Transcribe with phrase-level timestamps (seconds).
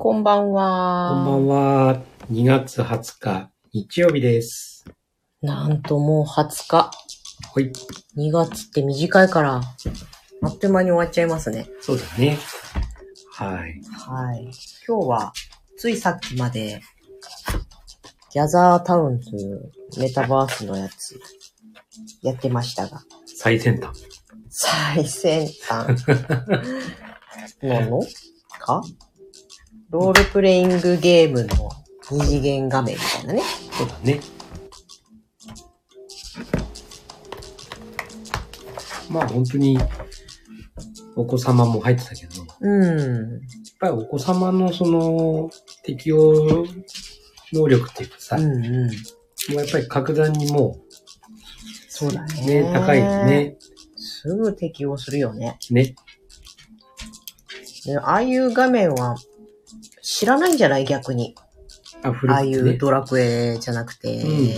[0.00, 1.12] こんばんこんばは。
[1.24, 2.02] んは。
[2.30, 4.84] 2月20日、日曜日です。
[5.42, 6.76] なんともう20日。
[6.76, 6.92] は
[7.60, 7.72] い。
[8.16, 9.60] 2月って短いから、あ
[10.46, 11.68] っという間に終わっちゃいますね。
[11.80, 12.38] そうだね。
[13.32, 13.82] はい。
[13.92, 14.44] はい。
[14.86, 15.32] 今日は、
[15.76, 16.80] ついさっきまで、
[18.32, 21.18] ギャザータウンというメタバースのやつ、
[22.22, 24.00] やってましたが、最先端。
[24.48, 25.88] 最先端
[27.62, 28.00] のの？
[28.60, 28.80] か？
[29.90, 31.70] ロールプレイングゲームの
[32.10, 33.42] 二次元画面みたいなね。
[33.72, 34.20] そうだね。
[39.10, 39.78] まあ本当に、
[41.16, 43.40] お子様も入ってたけど、やっうん。
[43.80, 45.50] ぱりお子様のその、
[45.82, 46.66] 適応
[47.52, 48.64] 能力っていうかさ、うんもうん。
[48.64, 48.90] う
[49.54, 50.78] やっぱり格段にも
[51.88, 52.62] そうだう、ね。
[52.62, 53.24] ね、高いよ。
[53.24, 53.56] ね。
[53.96, 55.58] すぐ適応するよね。
[55.70, 55.94] ね。
[57.86, 59.16] ねああいう画面は
[60.10, 60.86] 知らないんじゃない？
[60.86, 61.34] 逆に。
[62.02, 62.78] あ、古ああくてねいう。
[62.78, 64.48] ドラクエじゃなくて、うん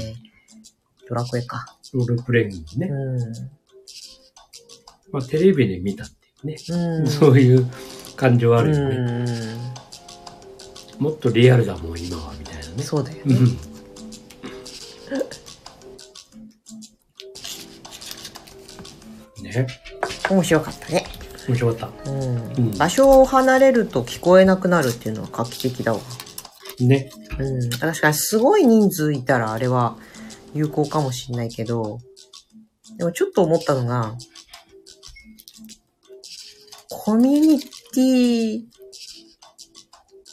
[1.08, 1.76] ドラクエか。
[1.92, 2.86] ロールプレイングね。
[2.86, 3.18] う
[5.10, 6.56] まあテレビで見たっていうね。
[7.00, 7.00] ん。
[7.00, 7.06] うん。
[7.08, 7.66] そういう
[8.14, 9.24] 感情あるよね。
[10.98, 12.78] うもっとリアルだもん、今は、みたいなねん。。
[12.84, 13.34] そうだよね。
[13.34, 13.38] う
[19.42, 19.42] ん。
[19.42, 19.66] ね。
[20.30, 21.04] 面白かったね。
[21.50, 22.52] 面白かっうん。
[22.52, 26.00] うん場所を離れると聞こえなくなるっていうのは画期的だわ。
[26.78, 26.84] た。
[26.84, 27.10] ね。
[27.38, 27.70] うん。
[27.70, 29.96] 確かにすごい人数いたらあれは
[30.54, 31.98] 有効かもしれないけど、
[32.96, 34.14] でもちょっと思ったのが、
[36.88, 38.60] コミュニティ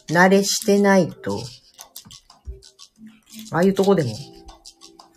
[0.09, 1.39] 慣れしてないと、
[3.51, 4.09] ああいうとこでも、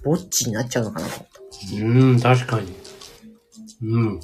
[0.05, 1.85] ぼっちになっちゃうのかなと思った。
[1.85, 2.73] うん、確かに。
[3.83, 4.21] うん。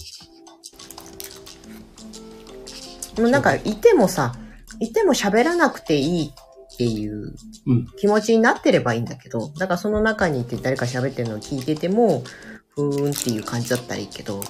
[3.16, 4.34] でもなんか、いてもさ、
[4.78, 7.34] いても喋らなくていいっていう
[7.66, 7.86] うん。
[7.98, 12.22] 気持ちになってればいいんだけど、だからその中にいて誰か喋ってるのを聞いてても、
[12.70, 14.42] ふーんっていう感じだったらいいけど、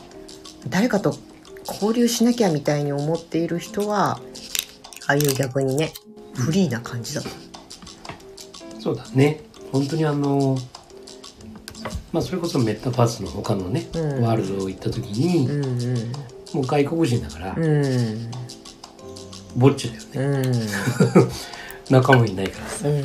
[0.69, 1.17] 誰かと
[1.67, 4.21] 交流しなきゃみたいに思っている人は、
[5.07, 5.93] ああいう逆にね、
[6.35, 7.29] フリーな感じだと。
[8.81, 9.43] そうだね。
[9.73, 10.59] 本当にあの、
[12.13, 16.13] まあ、それこそメタバースの他のね、うんワールド行った時に、うんうん。
[16.57, 18.31] もう外国人だから、うん。
[19.57, 20.49] ぼっちだよね。
[20.49, 20.69] うん。
[21.91, 23.03] 仲間いないからさ、うん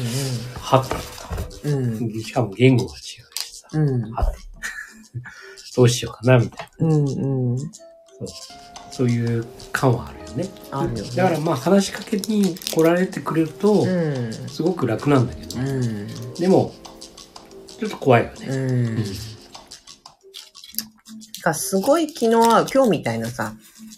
[0.58, 1.36] はったとか、
[1.66, 2.10] うん。
[2.22, 4.12] しかも言語が違うしさ、うん。
[5.76, 6.88] ど うしようかな、みたいな。
[6.88, 7.52] うん。
[7.52, 7.60] うん。
[7.60, 8.28] そう
[8.90, 10.50] そういう感はあるよね。
[10.72, 11.12] あるよね。
[11.14, 14.32] だからまあ話しかけに来られてくれると、うん。
[14.48, 16.34] すごく楽なんだけど、うん。
[16.36, 16.74] でも、
[17.78, 18.48] ちょっと怖いよね。
[18.48, 19.06] うん。
[21.42, 23.54] がすごい気の合う、今日みたいなさ、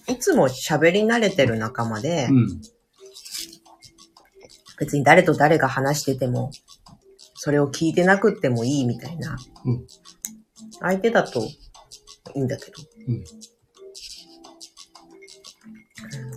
[0.08, 2.62] いつも喋り慣れてる仲間で、うん。
[4.80, 6.52] 別に誰と誰が話してても、
[7.36, 9.86] それを聞いてなくってもいいみたいな、うん
[10.80, 11.60] 相手だとい
[12.36, 12.72] いんだけど、
[13.08, 13.24] うん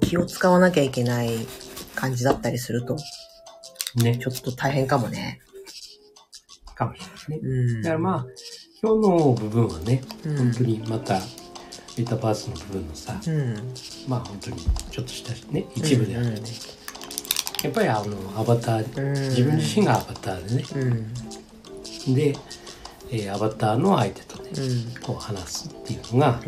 [0.03, 1.31] 気を使わなきゃいけない
[1.97, 2.97] 感じだったりすると、
[3.97, 4.29] ねち。
[4.29, 5.41] ょっと大変かもね。
[6.77, 7.49] かもしれないね。
[7.49, 7.83] うん。
[7.83, 8.27] だからまあ、
[8.87, 11.19] 今日の部分はね、うん本当にまた、
[11.99, 13.55] メタバースの部分のさ、うん。
[14.07, 14.59] まあ本当に
[14.93, 16.45] ちょっとしたね、一部であって、うんうん
[17.65, 20.65] やっぱりあの、アバター、うん自分自身がアバターでね、
[22.07, 22.15] うん。
[22.15, 22.37] で、
[23.11, 25.03] えーアバターの相手とね、うん。
[25.03, 26.41] こう話すっていうのが、やっ。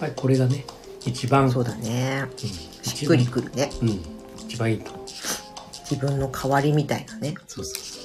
[0.00, 0.64] ぱりこれがね、
[1.06, 2.24] 一番、そうだね。
[2.24, 2.38] うん
[2.82, 3.70] しっくりくるね。
[3.82, 3.88] うん、
[4.48, 4.90] 一番いいと。
[5.88, 7.34] 自分の代わりみたいなね。
[7.46, 7.99] そうそうそう。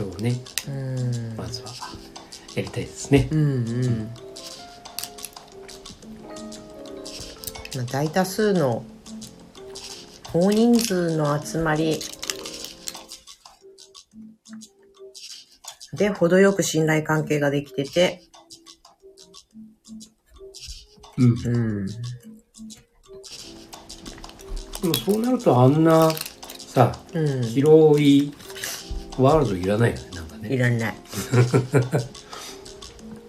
[0.00, 1.36] それをね、うん。
[1.36, 1.68] まずは
[2.54, 3.28] やりたいですね。
[3.30, 4.10] うんうん。
[7.76, 8.82] まあ大多数の
[10.32, 12.00] 大人数の集まり
[15.92, 18.22] で程よく信頼関係ができてて、
[21.18, 21.30] うん。
[21.44, 21.86] うん。
[21.86, 21.92] で
[24.88, 26.10] もそうなるとあんな
[26.58, 27.42] さ、うん。
[27.42, 28.32] 広い
[29.22, 30.54] ワールドいらないよね、なんかね。
[30.54, 30.94] いらない。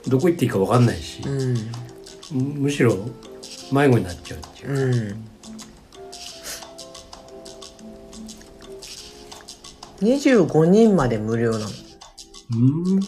[0.08, 1.54] どこ行っていいかわかんないしう、ん。
[2.32, 2.96] むむしろ
[3.72, 4.72] 迷子になっちゃうっていう。
[4.72, 4.76] う
[10.06, 10.08] ん。
[10.08, 11.66] 25人まで無料なの。
[12.56, 13.00] うん。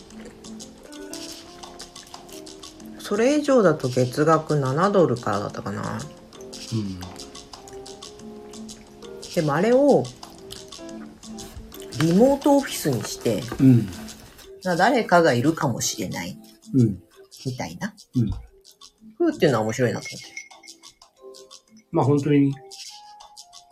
[2.99, 5.99] それ以上だと月額7ドルからだったかな。
[6.73, 6.99] うん。
[9.35, 10.03] でもあれを
[12.03, 13.87] リモートオフィスにして、うん。
[14.77, 16.37] 誰かがいるかもしれない。
[16.73, 17.01] うん。
[17.45, 17.93] みたいな。
[18.15, 18.31] うん。
[19.17, 20.07] 風っていうのは面白いなと
[21.91, 22.53] まあ本当に、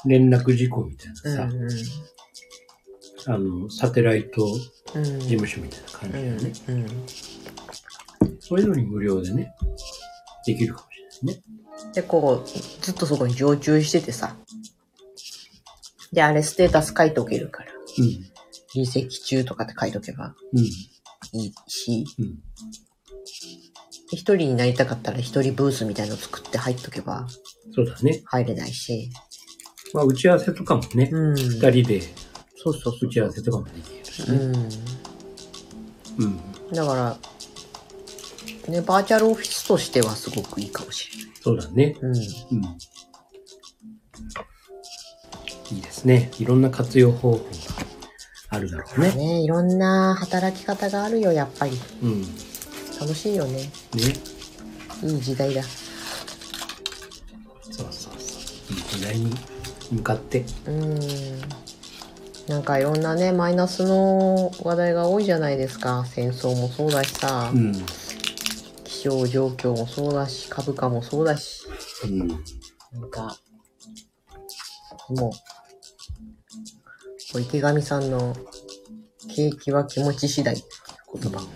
[0.06, 1.75] 連絡事項みたいなさ、思って。
[3.28, 4.48] あの、サテライト
[4.95, 5.06] うん。
[5.06, 5.19] うん。
[5.19, 6.51] 事務所みたいな感じだよね。
[6.69, 6.75] うん。
[6.75, 7.07] うん。
[8.39, 9.54] そういうのに無料でね、
[10.45, 11.42] できるかもしれないね。
[11.94, 12.50] で、こう、
[12.81, 14.38] ずっとそこに常駐しててさ。
[16.13, 17.71] で、あれステータス書いておけるから。
[17.98, 18.86] うん。
[19.24, 20.60] 中とかって書いとけばうん。
[20.60, 22.40] いいし、うん。
[24.08, 27.28] 人になりたかったら一人ブースみたいの作って入っとけば
[27.74, 28.22] そうだね。
[28.26, 29.10] 入れないし。
[29.94, 31.36] まあ打ち合わせとかもね、うん。
[31.36, 32.02] 二人で
[32.64, 34.38] そうそうそ打ち合わせとかもできる。
[34.38, 34.42] ね。
[36.18, 36.26] うん。
[36.26, 36.42] うん。
[36.72, 37.18] だか
[38.68, 41.10] ら、ね、バーチャルオフィスとしてはすごくいいかもし
[41.42, 41.96] そうだね。
[42.02, 42.22] れない。
[42.52, 42.62] うん。
[46.01, 46.31] ですね。
[46.39, 47.44] いろんな活用方法が
[48.50, 49.03] あるだろううん。
[49.03, 49.15] ね。
[49.15, 51.80] ねいろんな働き方があるよ、やっぱり。
[52.01, 52.21] うん。
[52.21, 52.27] ね。
[53.00, 53.69] 楽しいよね。
[55.03, 55.63] いい時代だ。
[55.63, 55.69] そ
[57.83, 58.39] うそうそ
[58.74, 58.75] う。
[58.75, 59.36] いい時代に
[59.92, 60.45] 向かって。
[60.68, 61.00] うん。
[62.48, 66.06] なんかいろんなね、マイナスの話題が多いじゃないですか。
[66.06, 67.74] 戦争もそうだしさう、ん。
[68.83, 71.65] 気象状況もそうだし、株価もそうだし。
[72.06, 72.27] うん。
[72.27, 72.36] な
[73.07, 73.38] んか、
[75.09, 75.50] もう
[77.39, 78.36] 池上さんの、
[79.33, 80.63] 景気は気持ち次第って
[81.22, 81.48] 言葉を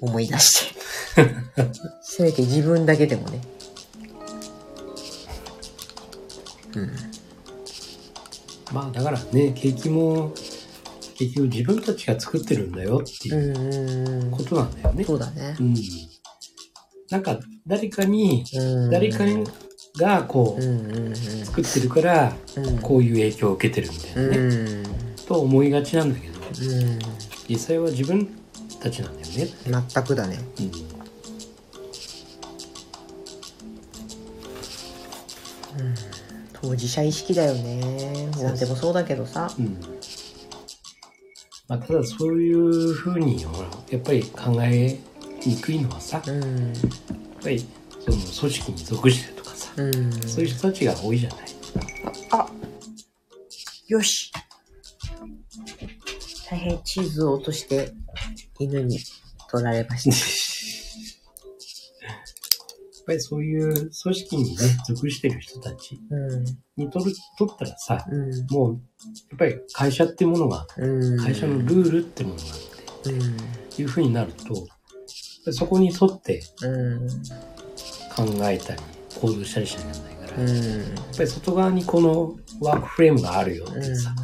[0.00, 0.80] 思い出して。
[2.02, 3.40] せめて自分だけでもね。
[6.76, 6.90] うん。
[8.72, 10.32] まあだからね、景気も、
[11.16, 15.04] 結局自分たちが作ってるんだよっていううんうんことなんだよね。
[15.04, 15.62] そうだねう。
[15.62, 15.74] ん。
[17.10, 19.26] なんか誰かに、うん誰か
[19.96, 22.78] がこうんう、うんうん作ってるから、うん。
[22.78, 24.36] こういう影響を受けてるみたいなね。
[24.36, 24.84] うん。
[25.26, 26.40] と思いがちなんだけど、う
[26.84, 26.98] ん。
[27.48, 28.28] 実際は自分
[28.80, 29.48] たちなんだよね。
[29.92, 30.38] 全くだね。
[30.58, 30.72] うん。
[36.52, 38.30] 当事者意識だよね。
[38.42, 39.50] なんでもそうだけどさ。
[39.58, 39.80] うん。
[41.68, 44.98] まあ、ただそういうふうに、ほら、やっぱり考え
[45.46, 46.72] にくいのはさ、やっうん。
[47.42, 47.64] ぱり
[48.04, 49.39] その組織に属してる
[49.80, 50.12] うん。
[50.22, 51.38] そういう人たちが多いじゃない。
[52.32, 52.50] あ
[53.88, 54.30] よし
[56.48, 57.92] 大変チーズを落として
[58.58, 58.98] 犬に
[59.50, 60.14] 取られまし や
[63.02, 64.56] っぱりそういう組織にね、
[64.86, 65.98] 属してる人たち。
[66.76, 68.46] にとる、とったらさ、うん。
[68.50, 68.74] もう、
[69.30, 71.18] やっぱり会社ってものが、うん。
[71.18, 73.36] 会社のルールってものがあって、うん。
[73.78, 74.68] いうふうになると、
[75.52, 77.08] そこに沿ってうん。
[78.14, 78.82] 考えたり、
[79.20, 80.48] 行動したりしなきゃいけないから、うん。
[80.48, 84.14] やっぱり外側にこのワークフレームがあるよってさ、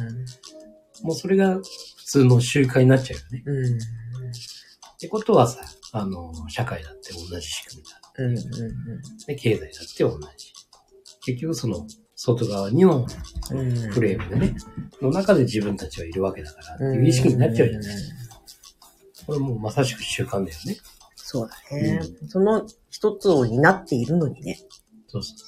[1.03, 3.43] もうそれが普通の習慣になっちゃうよね。
[3.45, 3.77] うん。
[3.77, 5.61] ってことはさ、
[5.91, 8.01] あの、社会だって同じ仕組みだ。
[8.17, 8.37] うん。
[8.37, 8.39] う
[8.93, 9.01] ん。
[9.27, 10.53] で、経済だって同じ。
[11.23, 13.05] 結局その、外側にの
[13.51, 13.71] うん。
[13.91, 14.55] フレームでね、
[15.01, 17.97] の中で自分たちはいるわけだからっていう意識になっちゃうじゃない。
[19.27, 20.77] これもうまさしく習慣だよね。
[21.15, 22.01] そうだね。
[22.27, 24.57] その一つを担っているのにね。
[25.07, 25.45] そうそうそ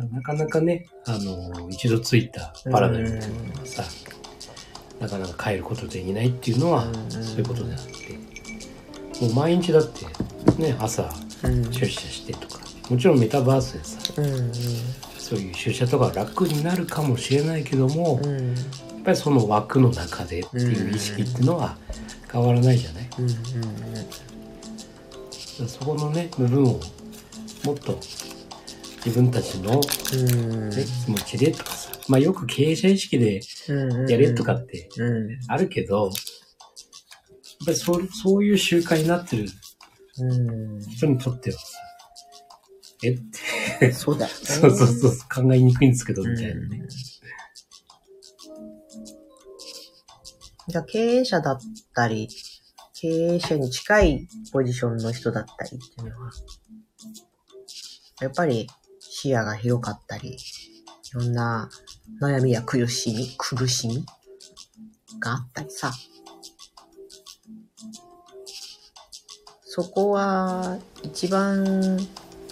[0.00, 0.04] う。
[0.10, 3.84] なかなかね、あの、一度ついたパラダイムっていうのがさ、
[5.00, 10.06] なかなか変えることできないっていうのはうん、そういうことであって、もう毎日だって、
[10.62, 11.10] ね、朝
[11.44, 11.70] うん。
[11.70, 14.52] 出社してとか、もちろんメタバースでさ、うん。
[15.18, 18.54] そういう出社とか楽になるかもしれないけども、やっうん。
[19.04, 21.76] ぱりその枠の中でっていう意識っていうのは
[22.30, 23.08] 変わらないじゃない、
[25.66, 26.80] そこのね、部分を
[27.64, 27.98] もっと
[29.04, 29.80] 自分たちの、
[30.14, 30.70] うん。
[30.70, 34.10] ね、気持ちでとかさ、まあよく経営者意識でうん。
[34.10, 35.38] やれとかってうん。
[35.48, 36.12] あるけど、やっ
[37.66, 39.48] ぱりそうそういう習慣になってる
[40.18, 40.80] うん。
[40.80, 41.78] 人にとってはさ、
[43.04, 43.12] え？
[43.12, 43.18] っ
[43.80, 44.36] て、そうだよね。
[44.44, 45.12] そうそうそう、
[45.44, 46.82] 考えにくいんですけど、みたいなうんね。
[50.68, 51.60] じゃあ経営者だっ
[51.94, 52.28] たり、
[52.94, 56.30] 経営者に近いポジションの人だったりっていうのは、
[58.22, 58.68] やっぱり
[59.00, 60.38] 視野が広かったり、い
[61.12, 61.68] ろんな
[62.20, 64.06] 悩みや苦しみ、苦しみ
[65.18, 65.92] があったりさ。
[69.64, 71.98] そこは一番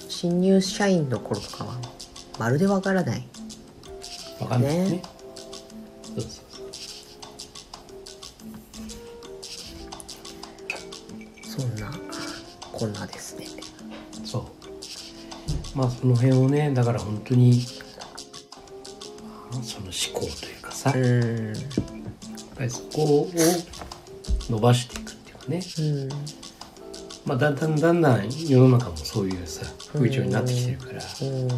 [0.08, 1.78] 新入社員の頃とかは
[2.38, 3.28] まるでわからない。
[4.40, 5.02] わかんないねね
[6.02, 6.50] そうそう
[11.44, 11.92] そんな、
[12.72, 13.19] こんなです。
[15.80, 17.64] まあその辺をね、だから本当に、
[19.50, 21.54] まあその思考というかさ、やっうん。
[22.54, 23.30] ぱりそこを
[24.50, 25.62] 伸ばしていくっていうかね。
[25.78, 26.08] うん。
[27.25, 31.49] まあ、だんだんだんだん世の中もそういうさ、風潮になってきてるから、うん。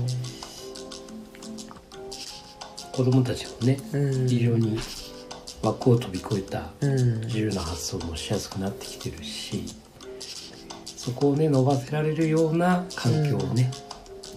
[2.93, 4.29] 子供たちもね、うん。
[4.29, 4.79] 非常に
[5.63, 7.21] 枠を飛び越えたうん。
[7.23, 9.65] 自由な発想もしやすくなってきてるし、
[10.87, 13.69] そこをね、伸ばせられるような環境をね、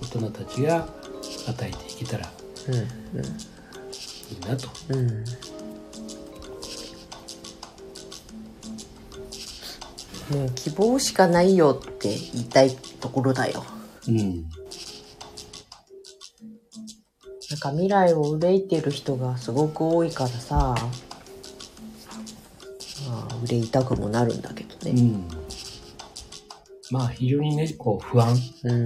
[0.01, 0.87] 大人たちが
[1.47, 2.29] 与えていけたらい
[4.35, 4.67] いなと。
[4.89, 4.99] うん。
[4.99, 5.23] うん。
[10.29, 13.63] もう希望しかないよって言いたいところだよ。
[14.07, 14.17] うん。
[14.17, 14.23] な
[17.57, 17.59] ん。
[17.59, 20.75] か未来を憂いてる人がすごく多いからさ、
[23.07, 24.41] まあ、憂いたくもなるん。
[24.41, 24.91] だけどね。
[24.91, 25.27] うん。
[26.91, 28.85] まあ、非常にね、こう、不安うん。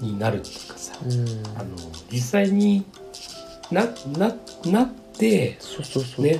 [0.00, 1.10] になるっていうかさ、うん。
[1.58, 1.76] あの、
[2.10, 2.84] 実際に
[3.70, 3.84] な、
[4.18, 4.34] な、
[4.66, 4.88] なっ
[5.18, 6.38] て、そうそうそうね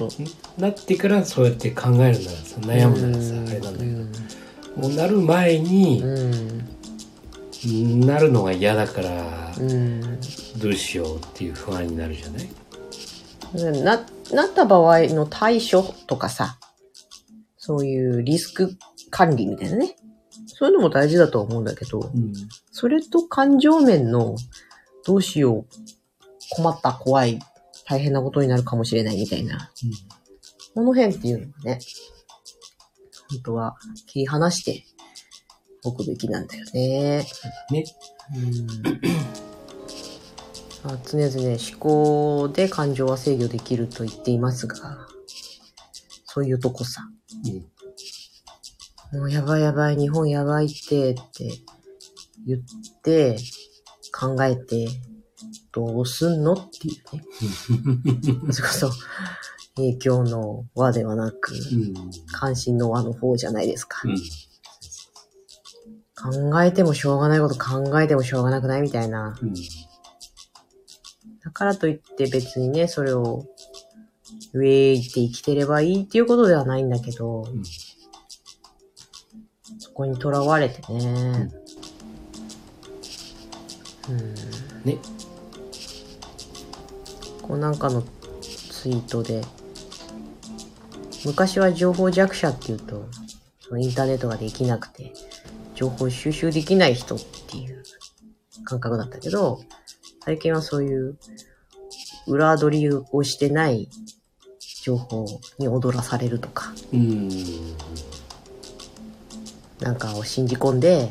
[0.59, 2.23] なってからそうやって考えるならさ、
[2.61, 6.07] 悩むならさ、あれなんだけど、もうなる前にう、
[7.67, 8.01] ん。
[8.07, 10.01] なるのが嫌だから、うん。
[10.59, 12.49] どうしようっていう不安になるじゃない？
[13.55, 13.85] うん。
[13.85, 16.59] な、なった場合の対処とかさ、
[17.59, 18.77] そういうリスク
[19.11, 19.97] 管理みたいなね。
[20.47, 22.33] そういうのも大事だと思うんだけど、うん。
[22.71, 24.37] それと感情面の
[25.05, 25.67] どうしよう、
[26.57, 27.39] 困った、怖い、
[27.87, 29.71] 大変なことになるかもしれないみたいな、
[30.75, 31.79] この辺っていうのはね、
[33.31, 34.85] 本当は切り離して
[35.85, 37.27] おくべきなんだよね。
[37.71, 37.85] ね。
[38.35, 38.67] うん
[40.83, 45.07] まあ常々思考で感情は制御できると言っていますが、
[46.25, 47.03] そういうとこさ。
[49.13, 49.21] うん。
[49.21, 51.61] もうやばいやばい、日本やばいって、って
[52.47, 52.61] 言っ
[53.03, 53.37] て、
[54.13, 54.89] 考えて、
[55.73, 57.23] どうすんのっていうね。
[58.53, 58.91] それこそ、
[59.77, 61.95] 影響の輪ではなく、うん。
[62.33, 64.03] 関心の輪の方じゃないですか。
[64.05, 64.17] うん。
[66.51, 69.39] 考えてもしょうがないこと考えてもしょうがなくないみたいな。
[69.41, 69.55] うん。
[71.43, 73.47] だからといって別にね、それを、
[74.53, 77.63] ウェイって生きてればいいっていうことではないんだけど、うん
[79.79, 81.51] そこにとらわれてね。
[84.11, 84.35] うん。
[84.85, 84.99] ね。
[87.43, 88.03] こうなんかの
[88.41, 89.43] ツイートで、
[91.25, 93.09] 昔は情報弱者っていうと、
[93.61, 95.13] そのインターネットができなくて、
[95.75, 97.83] 情報収集できない人っていう
[98.65, 99.61] 感覚だったけど、
[100.25, 101.19] 最近はそういう
[102.27, 103.89] 裏取りをしてない
[104.83, 105.27] 情報
[105.59, 107.29] に踊らされるとか、うん。
[109.81, 111.11] なんかを信じ込んで、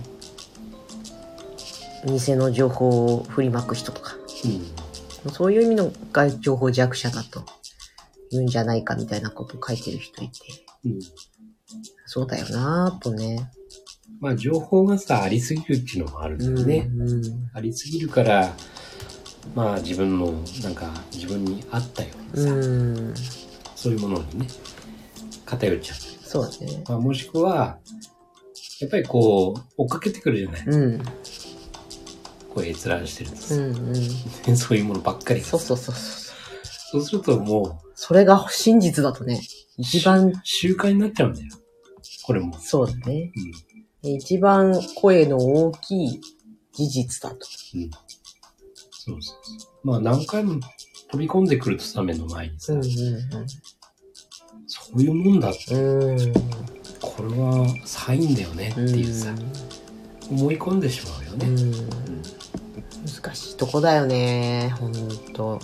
[2.06, 4.15] 偽の情報を振りまく人とか、
[5.25, 5.32] うん。
[5.32, 7.44] そういう意味のが情報弱者だと
[8.32, 10.34] 言うんじゃないかみたいなことを書いてる人いて、
[10.86, 11.00] うん。
[12.06, 13.51] そうだよなぁとね。
[14.20, 16.89] まあ、情報がさ、ありすぎるっていうのもあるんだよね。
[16.94, 18.53] うんありすぎるから、
[19.56, 23.13] まあ、自分の、なんか、自分に合ったようなさ、うん。
[23.75, 24.48] そういうものにね、
[25.46, 25.98] 偏っちゃう。
[25.98, 26.84] そうだね。
[26.88, 27.79] まあ、もしくは、
[28.82, 31.01] やっぱりこう、追っかけてくるじゃない、うん。
[32.53, 33.62] こう閲覧してるとさ、うん
[34.48, 34.58] うん。
[34.58, 36.29] そういうものばっかりがさそうそうそうそう。
[36.91, 39.41] そうするともそれが真実だとね、
[39.77, 41.48] 一番う、習慣になっちゃうんだよ。
[42.24, 42.58] これも。
[42.60, 43.32] そうだね。
[44.03, 44.12] うん。
[44.12, 46.22] 一番声の大きい
[46.74, 47.46] 事実だと。
[47.75, 47.89] うん。
[48.91, 49.88] そうそうそう。
[49.88, 50.60] まあ、何回も
[51.12, 52.84] 飛び込んでくるとさ、目の前にさ、うん
[54.72, 55.51] そういうもんだ。
[55.72, 56.20] うんうん。
[56.20, 56.34] うん。
[57.01, 59.34] これはサインだよねっていうさ、
[60.29, 61.48] 思い込んでしまうよね。
[61.48, 61.74] うん。
[63.06, 64.74] 難しいとこだよね。
[64.79, 64.94] ほん
[65.34, 65.60] と。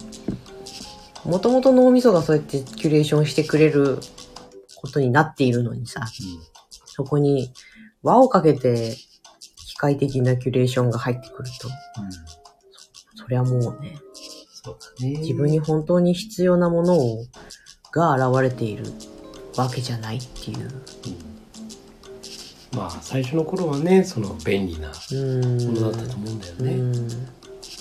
[1.25, 3.99] もともと脳みそがそうやってキュレーションしてくれる
[4.75, 6.05] ことになっているのにさ、
[6.85, 7.51] そこに
[8.03, 8.95] 輪をかけて
[9.55, 11.67] 機械的なキュレーションが入ってくると、
[11.99, 12.05] うん。
[12.05, 12.11] うん。
[13.15, 13.97] そりゃもうね、
[14.63, 15.17] そうだね。
[15.19, 17.25] 自分に本当に必要なものを
[17.91, 18.85] が現れている
[19.57, 20.59] わけじゃないっていう。
[20.59, 21.34] うん。
[22.75, 25.57] まあ、最初の頃はね、その便利なうん。
[25.65, 26.71] ものだったと思うんだよね。
[26.73, 27.07] うん。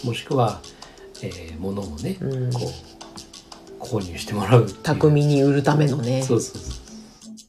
[0.05, 0.61] もしくは、
[1.23, 2.61] えー、物をね、うんこ
[3.81, 6.23] う、購入してもらう巧みに売るためのね。
[6.23, 6.75] そうそうそう。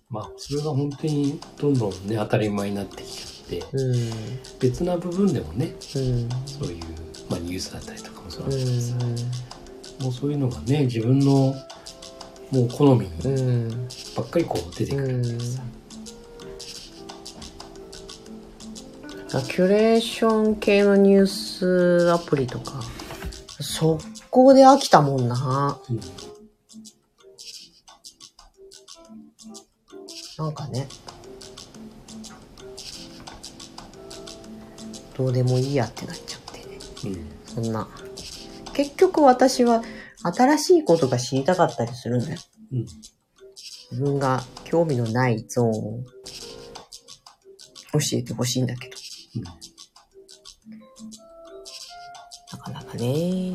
[0.10, 4.12] まあ、それが本当にどんどんね、当たり前になってきちゃって、うん。
[4.60, 6.30] 別な部分でもね、うん。
[6.46, 6.84] そういう、
[7.30, 8.72] まあ、ニュースだったりとかもそううなんだけ
[10.00, 10.06] ど。
[10.06, 11.56] もうそういうのがね、自分の、
[12.52, 13.08] もう好み。
[14.16, 15.62] ばっかりこう出てくるっていうさ、
[19.42, 22.82] キュレーション系のニュースアプリとか、
[23.60, 25.80] 速攻で飽きたもんな。
[25.90, 26.00] うん
[30.38, 30.88] なんかね、
[35.18, 36.60] どうでもいいやってなっちゃって
[37.08, 37.16] ね。
[37.16, 37.64] うん。
[37.64, 37.88] そんな。
[38.74, 39.82] 結局私は
[40.24, 42.40] 新しいことが知りたかったりするんだよ。
[42.74, 42.86] うん。
[43.90, 46.04] 自分が興味のないゾーンを
[47.94, 48.95] 教えてほしいんだけど。
[49.44, 49.52] な
[52.58, 53.54] かなかね。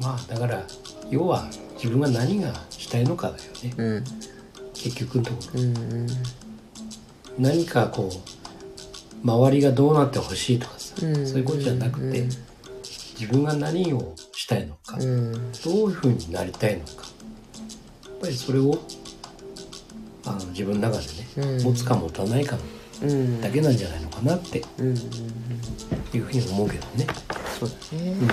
[0.00, 0.62] まあだから
[1.10, 4.04] 要は自分が何がしたいのかだよねうん。
[4.74, 6.06] 結局のところうんうん。
[7.38, 12.30] 何かこう周りがどうなってほしいとかさ、うんそういうことじゃなくて、うん
[13.18, 15.32] 自分が何をしたいのか、うん。
[15.32, 15.38] ど
[15.70, 16.92] ういうふうになりたいのか
[18.04, 18.78] やっぱりそれを
[20.26, 21.04] あの自分の中で
[21.44, 22.58] ね、うん持つか持たないか
[23.02, 23.40] うん。
[23.40, 24.96] だけなんじゃないのかなってうんうんうん。
[26.16, 27.06] いうふうに思うけどね。
[27.58, 28.10] そうだね。
[28.12, 28.28] うん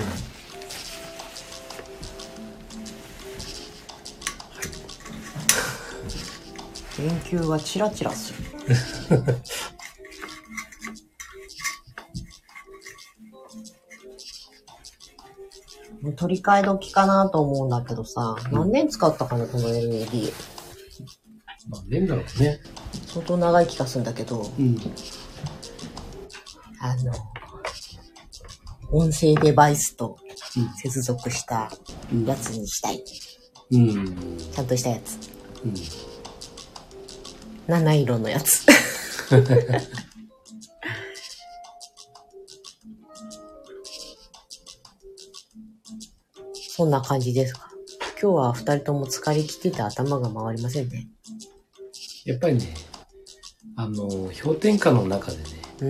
[6.96, 8.38] 研究はチラチラする。
[16.16, 20.32] 取り替え時かなと思うんだけどさ、何年使ったかな、この LED。
[21.68, 22.60] まあ、年だろうね。
[23.06, 24.76] 相当長い気がするんだけど、うん。
[26.80, 27.12] あの、
[28.92, 30.18] 音声デバイスと
[30.56, 31.70] うん接続した
[32.26, 33.02] やつにしたい。
[33.72, 34.38] うん。
[34.52, 35.18] ちゃんとしたやつ。
[35.64, 35.74] うん。
[37.66, 38.66] 七色のやつ。
[46.76, 47.70] そんな感じですか。
[48.20, 51.08] 今日は二人とも疲れ切ってて頭が回りませんね。
[52.24, 52.74] やっぱりね、
[53.76, 55.42] あの、氷点下の中でね、
[55.80, 55.86] う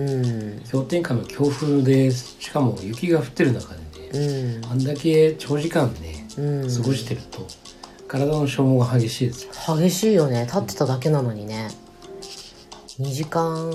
[0.57, 0.61] ん。
[0.69, 4.65] 氷点下の強風で、しかも雪が降ってる中でね、うん。
[4.65, 6.69] あんだけ長時間ね、うん。
[6.69, 7.47] 過ごしてると、
[8.09, 9.77] 体の消耗が激しいですよ。
[9.77, 10.43] 激しいよね。
[10.45, 11.69] 立ってただけなのにね。
[12.99, 13.71] 2時間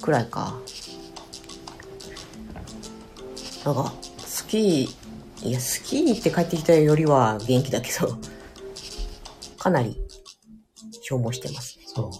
[0.00, 0.58] くらいか。
[3.64, 8.18] なんか、スキー、いや、スキーに行って帰ってきたよりは元気だけど、
[9.58, 9.96] かなり
[11.10, 11.84] 消耗してますね。
[11.88, 12.10] そう。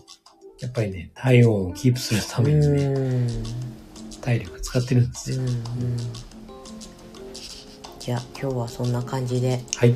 [0.59, 3.29] やっぱりね、体温をキープするたうめにね、ん。
[4.21, 5.39] 体力使ってるんですよ。
[5.39, 5.57] うんうん。
[8.01, 9.95] じゃあ、今日はそんな感じで、はい。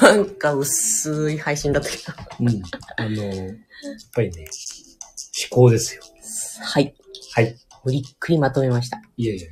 [0.00, 2.02] なんか薄い配信だったけど。
[2.40, 2.62] うん。
[2.96, 3.56] あの、やっ
[4.14, 4.46] ぱりね、
[5.50, 6.02] 思考ですよ。
[6.60, 6.94] はい。
[7.34, 7.56] はい。
[7.84, 9.02] 無理っくりまとめました。
[9.16, 9.48] いやいや、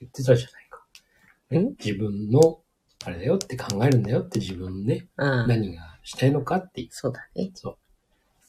[0.00, 1.58] 言ってたじゃないか。
[1.58, 1.76] ん？
[1.78, 2.60] 自分の、
[3.04, 5.48] あれだよって考えるんだよって自分ね、うん。
[5.48, 6.88] 何がしたいのかっていう。
[6.90, 7.50] そうだね。
[7.54, 7.76] そう。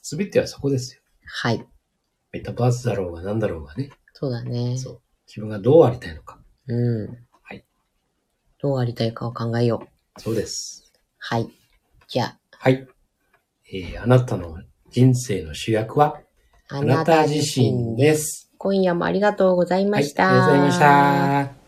[0.01, 1.01] すべてはそこですよ。
[1.25, 1.65] はい。
[2.31, 3.89] メタバースだろうが何だろうがね。
[4.13, 4.77] そうだね。
[4.77, 5.01] そう。
[5.27, 6.39] 自分がどうありたいのか。
[6.67, 7.07] うん。
[7.41, 7.65] はい。
[8.61, 10.21] どうありたいかを考えよう。
[10.21, 10.93] そうです。
[11.17, 11.49] はい。
[12.07, 12.87] じゃあ、はい。
[13.71, 14.57] えー、あなたの
[14.89, 16.21] 人生の主役は、
[16.69, 18.51] ああなた自身です。
[18.57, 20.05] 今夜もありがとうございまはい。
[20.05, 20.29] した。
[20.29, 20.79] ありがとうございまし
[21.53, 21.58] た。